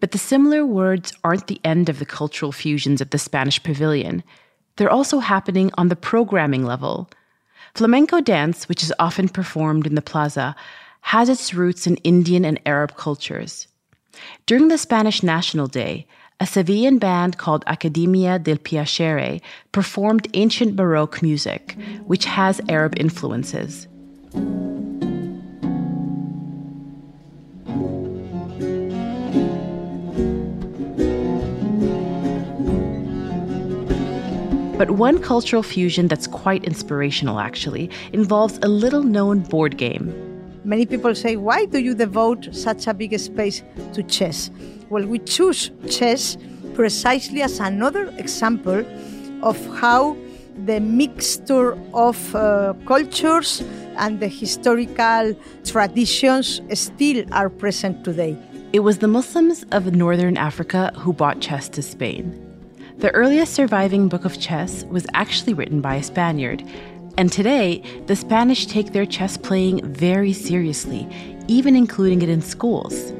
But 0.00 0.10
the 0.10 0.18
similar 0.18 0.66
words 0.66 1.14
aren't 1.24 1.46
the 1.46 1.60
end 1.64 1.88
of 1.88 1.98
the 1.98 2.04
cultural 2.04 2.52
fusions 2.52 3.00
at 3.00 3.10
the 3.10 3.18
Spanish 3.18 3.62
Pavilion. 3.62 4.22
They're 4.76 4.90
also 4.90 5.18
happening 5.20 5.70
on 5.78 5.88
the 5.88 5.96
programming 5.96 6.64
level. 6.64 7.08
Flamenco 7.74 8.20
dance, 8.20 8.68
which 8.68 8.82
is 8.82 8.92
often 8.98 9.28
performed 9.28 9.86
in 9.86 9.94
the 9.94 10.02
plaza, 10.02 10.54
has 11.02 11.28
its 11.28 11.54
roots 11.54 11.86
in 11.86 11.96
Indian 11.98 12.44
and 12.44 12.60
Arab 12.66 12.96
cultures. 12.96 13.68
During 14.46 14.68
the 14.68 14.78
Spanish 14.78 15.22
National 15.22 15.66
Day, 15.66 16.06
a 16.40 16.44
Sevillan 16.44 16.98
band 16.98 17.38
called 17.38 17.64
Academia 17.66 18.38
del 18.38 18.56
Piacere 18.56 19.40
performed 19.72 20.28
ancient 20.34 20.76
Baroque 20.76 21.22
music, 21.22 21.76
which 22.06 22.24
has 22.24 22.60
Arab 22.68 22.94
influences. 22.98 23.86
But 34.84 34.98
one 34.98 35.18
cultural 35.22 35.62
fusion 35.62 36.08
that's 36.08 36.26
quite 36.26 36.62
inspirational, 36.64 37.40
actually, 37.40 37.88
involves 38.12 38.58
a 38.60 38.68
little 38.68 39.02
known 39.02 39.40
board 39.40 39.78
game. 39.78 40.12
Many 40.62 40.84
people 40.84 41.14
say, 41.14 41.36
why 41.36 41.64
do 41.64 41.78
you 41.78 41.94
devote 41.94 42.54
such 42.54 42.86
a 42.86 42.92
big 42.92 43.18
space 43.18 43.62
to 43.94 44.02
chess? 44.02 44.50
Well, 44.90 45.06
we 45.06 45.20
choose 45.20 45.70
chess 45.88 46.36
precisely 46.74 47.40
as 47.40 47.60
another 47.60 48.12
example 48.18 48.84
of 49.42 49.56
how 49.76 50.18
the 50.66 50.80
mixture 50.80 51.78
of 51.94 52.34
uh, 52.34 52.74
cultures 52.84 53.62
and 53.96 54.20
the 54.20 54.28
historical 54.28 55.34
traditions 55.64 56.60
still 56.74 57.24
are 57.32 57.48
present 57.48 58.04
today. 58.04 58.36
It 58.74 58.80
was 58.80 58.98
the 58.98 59.08
Muslims 59.08 59.64
of 59.72 59.94
northern 59.94 60.36
Africa 60.36 60.92
who 60.94 61.14
brought 61.14 61.40
chess 61.40 61.70
to 61.70 61.80
Spain. 61.80 62.53
The 62.98 63.10
earliest 63.10 63.54
surviving 63.54 64.08
book 64.08 64.24
of 64.24 64.38
chess 64.38 64.84
was 64.84 65.04
actually 65.14 65.52
written 65.52 65.80
by 65.80 65.96
a 65.96 66.02
Spaniard, 66.02 66.62
and 67.18 67.30
today 67.30 67.82
the 68.06 68.14
Spanish 68.14 68.66
take 68.66 68.92
their 68.92 69.04
chess 69.04 69.36
playing 69.36 69.84
very 69.92 70.32
seriously, 70.32 71.08
even 71.48 71.74
including 71.74 72.22
it 72.22 72.28
in 72.28 72.40
schools. 72.40 73.12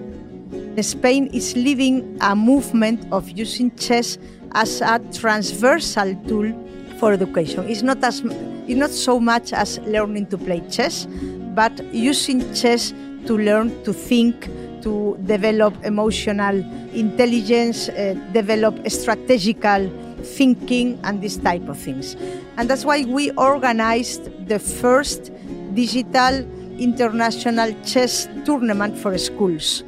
Spain 0.81 1.27
is 1.33 1.57
leading 1.57 2.17
a 2.21 2.37
movement 2.37 3.05
of 3.13 3.29
using 3.31 3.75
chess 3.77 4.17
as 4.53 4.81
a 4.81 5.01
transversal 5.13 6.15
tool 6.27 6.53
for 6.99 7.13
education. 7.13 7.69
It's 7.69 7.83
not 7.83 8.03
as 8.03 8.23
it's 8.67 8.79
not 8.79 8.91
so 8.91 9.19
much 9.21 9.53
as 9.53 9.79
learning 9.81 10.27
to 10.27 10.39
play 10.39 10.63
chess, 10.71 11.07
but 11.55 11.73
using 11.93 12.55
chess 12.55 12.95
to 13.27 13.37
learn 13.37 13.83
to 13.85 13.93
think, 13.93 14.49
to 14.85 15.19
develop 15.25 15.75
emotional 15.85 16.57
intelligence, 16.95 17.89
uh, 17.89 18.15
develop 18.33 18.75
strategical 18.89 19.91
thinking, 20.23 20.99
and 21.05 21.23
this 21.23 21.37
type 21.37 21.69
of 21.69 21.79
things. 21.79 22.17
And 22.57 22.71
that's 22.71 22.85
why 22.85 23.05
we 23.05 23.31
organized 23.33 24.31
the 24.47 24.59
first 24.59 25.33
digital 25.75 26.47
international 26.79 27.75
chess 27.85 28.29
tournament 28.45 28.97
for 28.97 29.17
schools. 29.19 29.83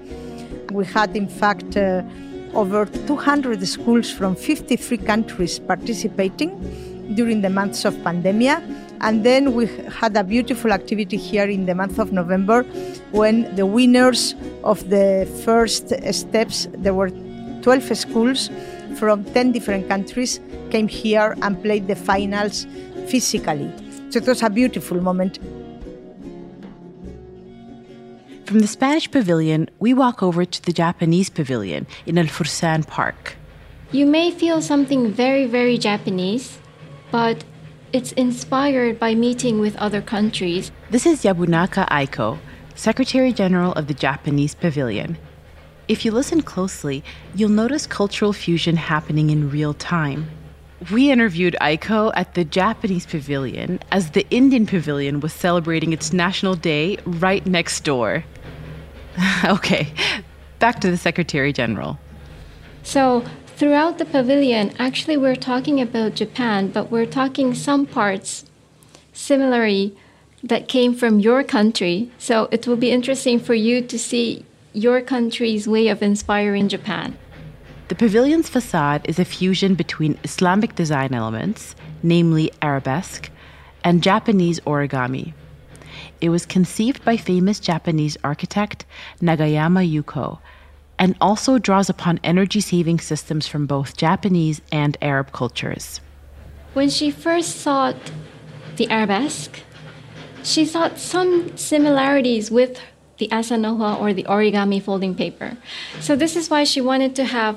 We 0.72 0.84
had, 0.84 1.16
in 1.16 1.28
fact, 1.28 1.76
uh, 1.76 2.02
over 2.54 2.86
200 2.86 3.66
schools 3.68 4.10
from 4.10 4.34
53 4.34 4.96
countries 4.98 5.58
participating 5.58 6.50
during 7.14 7.42
the 7.42 7.50
months 7.50 7.84
of 7.84 7.94
pandemia. 7.96 8.62
And 9.00 9.24
then 9.24 9.54
we 9.54 9.66
had 9.88 10.16
a 10.16 10.24
beautiful 10.24 10.72
activity 10.72 11.16
here 11.16 11.48
in 11.48 11.66
the 11.66 11.74
month 11.74 11.98
of 11.98 12.12
November 12.12 12.62
when 13.12 13.54
the 13.54 13.66
winners 13.66 14.34
of 14.64 14.88
the 14.88 15.28
first 15.44 15.88
steps, 16.12 16.68
there 16.72 16.94
were 16.94 17.10
12 17.62 17.96
schools 17.96 18.50
from 18.96 19.24
10 19.24 19.52
different 19.52 19.88
countries, 19.88 20.40
came 20.70 20.88
here 20.88 21.36
and 21.42 21.60
played 21.62 21.86
the 21.86 21.96
finals 21.96 22.66
physically. 23.06 23.70
So 24.10 24.18
it 24.18 24.26
was 24.26 24.42
a 24.42 24.50
beautiful 24.50 25.00
moment. 25.00 25.38
From 28.46 28.60
the 28.60 28.68
Spanish 28.68 29.10
pavilion, 29.10 29.68
we 29.80 29.92
walk 29.92 30.22
over 30.22 30.44
to 30.44 30.62
the 30.62 30.72
Japanese 30.72 31.28
pavilion 31.28 31.86
in 32.06 32.16
El 32.16 32.26
Fursan 32.26 32.86
Park. 32.86 33.36
You 33.90 34.06
may 34.06 34.30
feel 34.30 34.62
something 34.62 35.10
very, 35.10 35.46
very 35.46 35.78
Japanese, 35.78 36.58
but 37.10 37.44
it's 37.96 38.12
inspired 38.12 38.98
by 39.00 39.14
meeting 39.14 39.58
with 39.58 39.74
other 39.76 40.02
countries. 40.02 40.70
This 40.90 41.06
is 41.06 41.22
Yabunaka 41.22 41.88
Aiko, 41.88 42.38
Secretary 42.74 43.32
General 43.32 43.72
of 43.72 43.86
the 43.86 43.94
Japanese 43.94 44.54
Pavilion. 44.54 45.16
If 45.88 46.04
you 46.04 46.12
listen 46.12 46.42
closely, 46.42 47.02
you'll 47.34 47.48
notice 47.48 47.86
cultural 47.86 48.34
fusion 48.34 48.76
happening 48.76 49.30
in 49.30 49.48
real 49.48 49.72
time. 49.72 50.28
We 50.92 51.10
interviewed 51.10 51.56
Aiko 51.62 52.12
at 52.14 52.34
the 52.34 52.44
Japanese 52.44 53.06
pavilion 53.06 53.80
as 53.90 54.10
the 54.10 54.26
Indian 54.28 54.66
pavilion 54.66 55.20
was 55.20 55.32
celebrating 55.32 55.94
its 55.94 56.12
National 56.12 56.54
Day 56.54 56.98
right 57.06 57.46
next 57.46 57.82
door. 57.82 58.24
okay, 59.46 59.90
back 60.58 60.80
to 60.82 60.90
the 60.90 60.98
Secretary 60.98 61.50
General. 61.50 61.98
So, 62.82 63.24
throughout 63.56 63.98
the 63.98 64.04
pavilion, 64.04 64.72
actually, 64.78 65.16
we're 65.16 65.34
talking 65.36 65.80
about 65.80 66.14
Japan, 66.14 66.68
but 66.68 66.90
we're 66.90 67.06
talking 67.06 67.54
some 67.54 67.86
parts 67.86 68.44
similarly 69.12 69.96
that 70.42 70.68
came 70.68 70.94
from 70.94 71.18
your 71.18 71.42
country. 71.42 72.10
So, 72.18 72.48
it 72.52 72.66
will 72.66 72.76
be 72.76 72.90
interesting 72.90 73.40
for 73.40 73.54
you 73.54 73.80
to 73.82 73.98
see 73.98 74.44
your 74.72 75.00
country's 75.00 75.66
way 75.66 75.88
of 75.88 76.02
inspiring 76.02 76.68
Japan. 76.68 77.16
The 77.88 77.94
pavilion's 77.94 78.48
facade 78.48 79.02
is 79.08 79.18
a 79.18 79.24
fusion 79.24 79.74
between 79.74 80.18
Islamic 80.22 80.74
design 80.74 81.14
elements, 81.14 81.74
namely 82.02 82.52
arabesque, 82.60 83.30
and 83.84 84.02
Japanese 84.02 84.60
origami. 84.60 85.32
It 86.20 86.28
was 86.28 86.44
conceived 86.44 87.04
by 87.04 87.16
famous 87.16 87.60
Japanese 87.60 88.16
architect 88.22 88.84
Nagayama 89.22 89.88
Yuko 89.88 90.40
and 90.98 91.16
also 91.20 91.58
draws 91.58 91.88
upon 91.88 92.20
energy 92.24 92.60
saving 92.60 93.00
systems 93.00 93.46
from 93.46 93.66
both 93.66 93.96
Japanese 93.96 94.60
and 94.72 94.96
Arab 95.00 95.32
cultures. 95.32 96.00
When 96.74 96.90
she 96.90 97.10
first 97.10 97.56
saw 97.56 97.94
the 98.76 98.90
arabesque, 98.90 99.60
she 100.42 100.64
saw 100.64 100.94
some 100.94 101.56
similarities 101.56 102.50
with 102.50 102.80
the 103.18 103.28
asanoha 103.28 103.98
or 104.00 104.12
the 104.12 104.24
origami 104.24 104.82
folding 104.82 105.14
paper. 105.14 105.56
So 106.00 106.16
this 106.16 106.36
is 106.36 106.50
why 106.50 106.64
she 106.64 106.80
wanted 106.80 107.16
to 107.16 107.24
have 107.24 107.56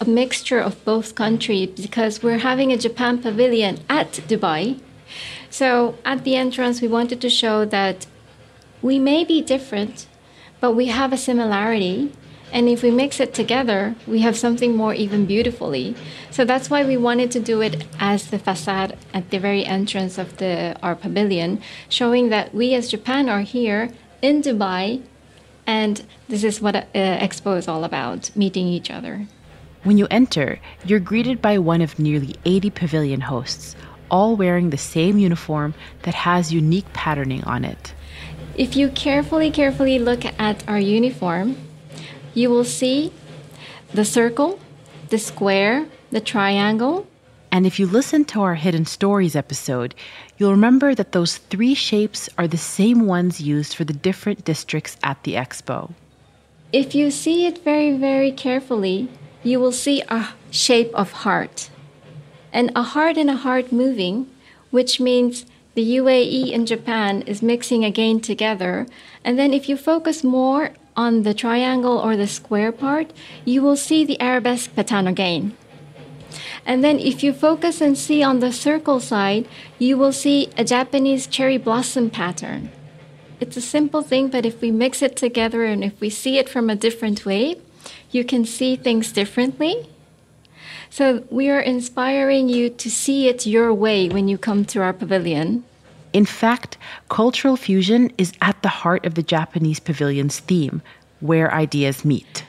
a 0.00 0.04
mixture 0.04 0.60
of 0.60 0.82
both 0.84 1.14
countries 1.14 1.70
because 1.70 2.22
we're 2.22 2.38
having 2.38 2.72
a 2.72 2.76
Japan 2.76 3.18
pavilion 3.18 3.78
at 3.88 4.12
Dubai 4.28 4.80
so 5.50 5.96
at 6.04 6.24
the 6.24 6.36
entrance, 6.36 6.80
we 6.82 6.88
wanted 6.88 7.20
to 7.20 7.30
show 7.30 7.64
that 7.64 8.06
we 8.82 8.98
may 8.98 9.24
be 9.24 9.40
different, 9.40 10.06
but 10.60 10.72
we 10.72 10.86
have 10.86 11.12
a 11.12 11.16
similarity. 11.16 12.12
And 12.52 12.68
if 12.68 12.82
we 12.82 12.90
mix 12.90 13.20
it 13.20 13.34
together, 13.34 13.96
we 14.06 14.20
have 14.20 14.36
something 14.36 14.76
more 14.76 14.94
even 14.94 15.26
beautifully. 15.26 15.96
So 16.30 16.44
that's 16.44 16.70
why 16.70 16.84
we 16.84 16.96
wanted 16.96 17.30
to 17.32 17.40
do 17.40 17.60
it 17.60 17.84
as 17.98 18.30
the 18.30 18.38
facade 18.38 18.96
at 19.12 19.30
the 19.30 19.38
very 19.38 19.64
entrance 19.64 20.16
of 20.16 20.36
the 20.38 20.76
our 20.82 20.94
pavilion, 20.94 21.60
showing 21.88 22.28
that 22.30 22.54
we 22.54 22.74
as 22.74 22.90
Japan 22.90 23.28
are 23.28 23.40
here 23.40 23.90
in 24.22 24.42
Dubai, 24.42 25.02
and 25.66 26.04
this 26.28 26.44
is 26.44 26.60
what 26.60 26.76
uh, 26.76 26.84
Expo 26.94 27.58
is 27.58 27.68
all 27.68 27.84
about: 27.84 28.34
meeting 28.36 28.68
each 28.68 28.90
other. 28.90 29.26
When 29.82 29.98
you 29.98 30.06
enter, 30.10 30.58
you're 30.84 31.00
greeted 31.00 31.40
by 31.42 31.58
one 31.58 31.80
of 31.80 31.98
nearly 31.98 32.34
80 32.44 32.70
pavilion 32.70 33.20
hosts, 33.20 33.76
all 34.10 34.34
wearing 34.34 34.70
the 34.70 34.78
same 34.78 35.18
uniform 35.18 35.74
that 36.02 36.14
has 36.14 36.52
unique 36.52 36.92
patterning 36.92 37.44
on 37.44 37.64
it. 37.64 37.94
If 38.56 38.74
you 38.74 38.88
carefully, 38.88 39.50
carefully 39.50 39.98
look 39.98 40.24
at 40.24 40.66
our 40.66 40.80
uniform, 40.80 41.56
you 42.36 42.50
will 42.50 42.64
see 42.64 43.10
the 43.94 44.04
circle, 44.04 44.60
the 45.08 45.18
square, 45.18 45.86
the 46.10 46.20
triangle. 46.20 47.06
And 47.50 47.66
if 47.66 47.80
you 47.80 47.86
listen 47.86 48.26
to 48.26 48.42
our 48.42 48.54
Hidden 48.54 48.84
Stories 48.84 49.34
episode, 49.34 49.94
you'll 50.36 50.50
remember 50.50 50.94
that 50.94 51.12
those 51.12 51.38
three 51.38 51.74
shapes 51.74 52.28
are 52.36 52.46
the 52.46 52.58
same 52.58 53.06
ones 53.06 53.40
used 53.40 53.74
for 53.74 53.84
the 53.84 53.94
different 53.94 54.44
districts 54.44 54.98
at 55.02 55.22
the 55.22 55.32
expo. 55.34 55.94
If 56.72 56.94
you 56.94 57.10
see 57.10 57.46
it 57.46 57.64
very, 57.64 57.96
very 57.96 58.32
carefully, 58.32 59.08
you 59.42 59.58
will 59.58 59.72
see 59.72 60.02
a 60.08 60.28
shape 60.50 60.92
of 60.92 61.24
heart 61.24 61.70
and 62.52 62.70
a 62.76 62.82
heart 62.82 63.16
and 63.16 63.30
a 63.30 63.36
heart 63.36 63.72
moving, 63.72 64.28
which 64.70 65.00
means 65.00 65.46
the 65.74 65.96
UAE 65.96 66.54
and 66.54 66.66
Japan 66.66 67.22
is 67.22 67.40
mixing 67.40 67.82
again 67.82 68.20
together. 68.20 68.86
And 69.24 69.38
then 69.38 69.54
if 69.54 69.70
you 69.70 69.76
focus 69.78 70.22
more 70.22 70.72
on 70.96 71.22
the 71.22 71.34
triangle 71.34 71.98
or 71.98 72.16
the 72.16 72.26
square 72.26 72.72
part, 72.72 73.12
you 73.44 73.62
will 73.62 73.76
see 73.76 74.04
the 74.04 74.20
arabesque 74.20 74.74
pattern 74.74 75.06
again. 75.06 75.56
And 76.64 76.82
then 76.82 76.98
if 76.98 77.22
you 77.22 77.32
focus 77.32 77.80
and 77.80 77.96
see 77.96 78.22
on 78.22 78.40
the 78.40 78.52
circle 78.52 79.00
side, 79.00 79.46
you 79.78 79.96
will 79.96 80.12
see 80.12 80.50
a 80.56 80.64
Japanese 80.64 81.26
cherry 81.26 81.58
blossom 81.58 82.10
pattern. 82.10 82.70
It's 83.38 83.56
a 83.56 83.60
simple 83.60 84.02
thing, 84.02 84.28
but 84.28 84.46
if 84.46 84.60
we 84.60 84.70
mix 84.70 85.02
it 85.02 85.16
together 85.16 85.64
and 85.64 85.84
if 85.84 86.00
we 86.00 86.10
see 86.10 86.38
it 86.38 86.48
from 86.48 86.70
a 86.70 86.76
different 86.76 87.24
way, 87.24 87.60
you 88.10 88.24
can 88.24 88.44
see 88.44 88.76
things 88.76 89.12
differently 89.12 89.86
so 90.90 91.24
we 91.30 91.50
are 91.50 91.60
inspiring 91.60 92.48
you 92.48 92.70
to 92.70 92.90
see 92.90 93.28
it 93.28 93.46
your 93.46 93.72
way 93.74 94.08
when 94.08 94.28
you 94.28 94.38
come 94.38 94.64
to 94.66 94.80
our 94.80 94.92
pavilion. 94.92 95.64
In 96.16 96.24
fact, 96.24 96.78
cultural 97.10 97.58
fusion 97.58 98.10
is 98.16 98.32
at 98.40 98.62
the 98.62 98.70
heart 98.80 99.04
of 99.04 99.16
the 99.16 99.22
Japanese 99.22 99.78
pavilion's 99.78 100.38
theme, 100.38 100.80
where 101.20 101.52
ideas 101.52 102.06
meet. 102.06 102.42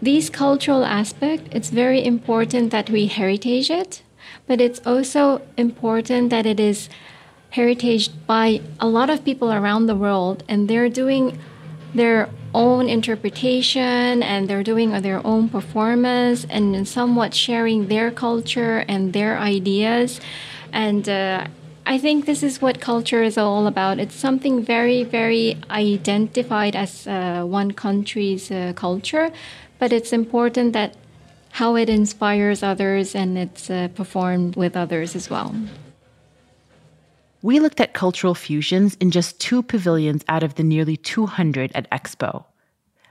These 0.00 0.30
cultural 0.30 0.82
aspect, 0.82 1.42
it's 1.50 1.68
very 1.68 2.02
important 2.02 2.70
that 2.70 2.88
we 2.88 3.06
heritage 3.06 3.68
it, 3.68 4.00
but 4.46 4.62
it's 4.62 4.80
also 4.86 5.42
important 5.58 6.30
that 6.30 6.46
it 6.46 6.58
is 6.58 6.88
heritage 7.50 8.08
by 8.26 8.62
a 8.80 8.88
lot 8.88 9.10
of 9.10 9.26
people 9.26 9.52
around 9.52 9.84
the 9.84 9.94
world 9.94 10.42
and 10.48 10.66
they're 10.66 10.88
doing 10.88 11.38
their 11.94 12.30
own 12.54 12.88
interpretation 12.88 14.22
and 14.22 14.48
they're 14.48 14.68
doing 14.72 15.02
their 15.02 15.20
own 15.26 15.50
performance 15.50 16.46
and 16.48 16.88
somewhat 16.88 17.34
sharing 17.34 17.88
their 17.88 18.10
culture 18.10 18.86
and 18.88 19.12
their 19.12 19.36
ideas. 19.36 20.18
And 20.72 21.06
uh, 21.06 21.48
I 21.88 21.98
think 21.98 22.26
this 22.26 22.42
is 22.42 22.60
what 22.60 22.80
culture 22.80 23.22
is 23.22 23.38
all 23.38 23.68
about. 23.68 24.00
It's 24.00 24.16
something 24.16 24.60
very, 24.60 25.04
very 25.04 25.56
identified 25.70 26.74
as 26.74 27.06
uh, 27.06 27.44
one 27.44 27.70
country's 27.70 28.50
uh, 28.50 28.72
culture, 28.74 29.30
but 29.78 29.92
it's 29.92 30.12
important 30.12 30.72
that 30.72 30.96
how 31.50 31.76
it 31.76 31.88
inspires 31.88 32.64
others 32.64 33.14
and 33.14 33.38
it's 33.38 33.70
uh, 33.70 33.86
performed 33.94 34.56
with 34.56 34.76
others 34.76 35.14
as 35.14 35.30
well. 35.30 35.54
We 37.42 37.60
looked 37.60 37.80
at 37.80 37.94
cultural 37.94 38.34
fusions 38.34 38.96
in 38.96 39.12
just 39.12 39.38
two 39.40 39.62
pavilions 39.62 40.24
out 40.26 40.42
of 40.42 40.56
the 40.56 40.64
nearly 40.64 40.96
200 40.96 41.70
at 41.76 41.88
Expo. 41.90 42.44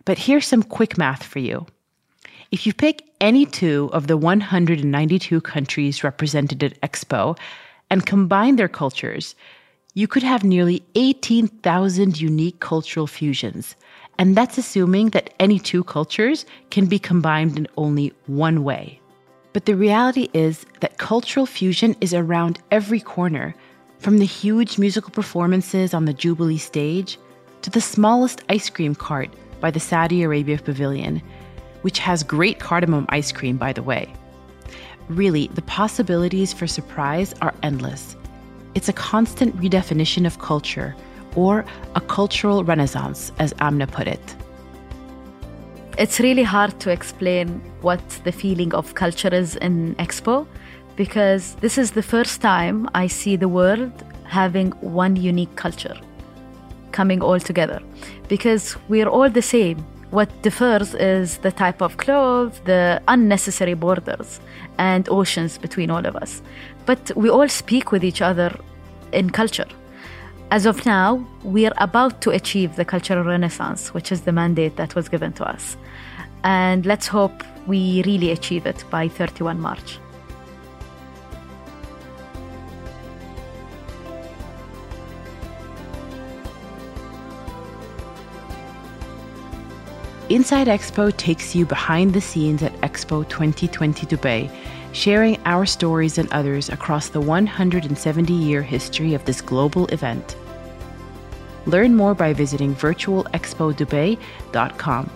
But 0.03 0.17
here's 0.17 0.45
some 0.45 0.63
quick 0.63 0.97
math 0.97 1.23
for 1.23 1.39
you. 1.39 1.65
If 2.51 2.67
you 2.67 2.73
pick 2.73 3.03
any 3.21 3.45
two 3.45 3.89
of 3.93 4.07
the 4.07 4.17
192 4.17 5.39
countries 5.41 6.03
represented 6.03 6.61
at 6.61 6.81
Expo 6.81 7.37
and 7.89 8.05
combine 8.05 8.55
their 8.55 8.67
cultures, 8.67 9.35
you 9.93 10.07
could 10.07 10.23
have 10.23 10.43
nearly 10.43 10.83
18,000 10.95 12.19
unique 12.19 12.59
cultural 12.59 13.07
fusions. 13.07 13.75
And 14.17 14.35
that's 14.35 14.57
assuming 14.57 15.09
that 15.09 15.33
any 15.39 15.59
two 15.59 15.83
cultures 15.83 16.45
can 16.69 16.85
be 16.85 16.99
combined 16.99 17.57
in 17.57 17.67
only 17.77 18.13
one 18.27 18.63
way. 18.63 18.99
But 19.53 19.65
the 19.65 19.75
reality 19.75 20.29
is 20.33 20.65
that 20.81 20.97
cultural 20.97 21.45
fusion 21.45 21.95
is 22.01 22.13
around 22.13 22.59
every 22.71 22.99
corner, 22.99 23.55
from 23.99 24.17
the 24.17 24.25
huge 24.25 24.77
musical 24.77 25.11
performances 25.11 25.93
on 25.93 26.05
the 26.05 26.13
Jubilee 26.13 26.57
stage 26.57 27.17
to 27.61 27.69
the 27.69 27.81
smallest 27.81 28.41
ice 28.49 28.69
cream 28.69 28.95
cart 28.95 29.29
by 29.61 29.71
the 29.71 29.79
Saudi 29.79 30.23
Arabia 30.23 30.57
Pavilion, 30.57 31.21
which 31.81 31.99
has 31.99 32.21
great 32.21 32.59
cardamom 32.59 33.05
ice 33.09 33.31
cream, 33.31 33.57
by 33.57 33.71
the 33.71 33.81
way. 33.81 34.13
Really, 35.09 35.47
the 35.53 35.61
possibilities 35.61 36.53
for 36.53 36.67
surprise 36.67 37.33
are 37.41 37.53
endless. 37.61 38.15
It's 38.73 38.89
a 38.89 38.93
constant 38.93 39.55
redefinition 39.57 40.25
of 40.25 40.39
culture, 40.39 40.95
or 41.35 41.65
a 41.95 42.01
cultural 42.01 42.63
renaissance, 42.63 43.31
as 43.39 43.53
Amna 43.59 43.87
put 43.87 44.07
it. 44.07 44.35
It's 45.97 46.19
really 46.19 46.43
hard 46.43 46.79
to 46.81 46.89
explain 46.89 47.61
what 47.81 48.01
the 48.25 48.31
feeling 48.31 48.73
of 48.73 48.95
culture 48.95 49.33
is 49.33 49.55
in 49.57 49.95
Expo 49.95 50.45
because 50.95 51.55
this 51.55 51.77
is 51.77 51.91
the 51.91 52.03
first 52.03 52.41
time 52.41 52.89
I 52.93 53.07
see 53.07 53.35
the 53.35 53.47
world 53.47 53.93
having 54.25 54.71
one 54.81 55.15
unique 55.15 55.55
culture 55.55 55.95
coming 56.91 57.21
all 57.21 57.39
together 57.39 57.79
because 58.27 58.75
we're 58.89 59.07
all 59.07 59.29
the 59.29 59.41
same. 59.41 59.85
What 60.15 60.31
differs 60.43 60.93
is 60.93 61.39
the 61.39 61.51
type 61.51 61.81
of 61.81 61.97
clothes, 61.97 62.61
the 62.63 63.01
unnecessary 63.09 63.73
borders, 63.73 64.39
and 64.77 65.09
oceans 65.09 65.57
between 65.57 65.91
all 65.91 66.05
of 66.05 66.15
us. 66.15 66.41
But 66.85 67.11
we 67.17 67.29
all 67.29 67.49
speak 67.49 67.91
with 67.91 68.01
each 68.01 68.21
other 68.21 68.57
in 69.11 69.29
culture. 69.29 69.67
As 70.51 70.65
of 70.65 70.85
now, 70.85 71.27
we 71.43 71.65
are 71.65 71.73
about 71.79 72.21
to 72.21 72.29
achieve 72.29 72.77
the 72.77 72.85
cultural 72.85 73.25
renaissance, 73.25 73.93
which 73.93 74.09
is 74.09 74.21
the 74.21 74.31
mandate 74.31 74.77
that 74.77 74.95
was 74.95 75.09
given 75.09 75.33
to 75.33 75.43
us. 75.43 75.75
And 76.45 76.85
let's 76.85 77.07
hope 77.07 77.43
we 77.67 78.01
really 78.03 78.31
achieve 78.31 78.65
it 78.65 78.85
by 78.89 79.09
31 79.09 79.59
March. 79.59 79.99
Inside 90.35 90.67
Expo 90.67 91.15
takes 91.15 91.55
you 91.55 91.65
behind 91.65 92.13
the 92.13 92.19
scenes 92.19 92.61
at 92.61 92.73
Expo 92.81 93.25
2020 93.29 94.05
Dubai, 94.05 94.51
sharing 94.91 95.41
our 95.45 95.65
stories 95.65 96.17
and 96.17 96.29
others 96.33 96.67
across 96.67 97.07
the 97.07 97.21
170 97.21 98.33
year 98.33 98.61
history 98.61 99.13
of 99.13 99.23
this 99.23 99.39
global 99.39 99.85
event. 99.93 100.35
Learn 101.67 101.95
more 101.95 102.13
by 102.13 102.33
visiting 102.33 102.75
virtualexpodubai.com. 102.75 105.09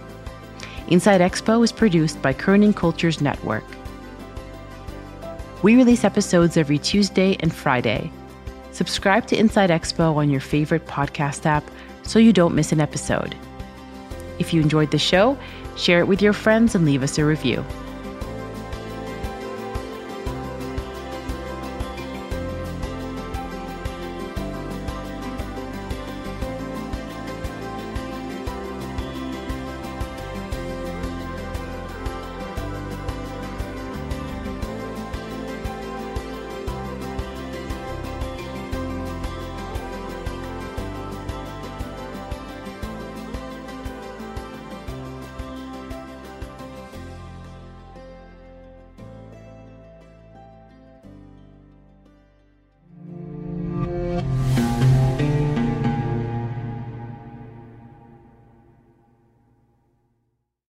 Inside 0.88 1.20
Expo 1.20 1.66
is 1.66 1.74
produced 1.74 2.22
by 2.22 2.34
Kerning 2.34 2.74
Cultures 2.74 3.20
Network. 3.20 3.66
We 5.64 5.76
release 5.76 6.06
episodes 6.06 6.56
every 6.56 6.78
Tuesday 6.78 7.36
and 7.42 7.54
Friday. 7.54 8.10
Subscribe 8.72 9.28
to 9.28 9.38
Inside 9.38 9.70
Expo 9.70 10.16
on 10.16 10.30
your 10.30 10.40
favorite 10.40 10.88
podcast 10.88 11.46
app 11.46 11.70
so 12.04 12.20
you 12.20 12.32
don't 12.32 12.56
miss 12.56 12.72
an 12.72 12.80
episode. 12.80 13.36
If 14.40 14.54
you 14.54 14.62
enjoyed 14.62 14.92
the 14.92 14.98
show, 14.98 15.38
share 15.76 16.00
it 16.00 16.08
with 16.08 16.22
your 16.22 16.34
friends 16.34 16.74
and 16.74 16.86
leave 16.86 17.04
us 17.04 17.18
a 17.18 17.26
review. 17.26 17.64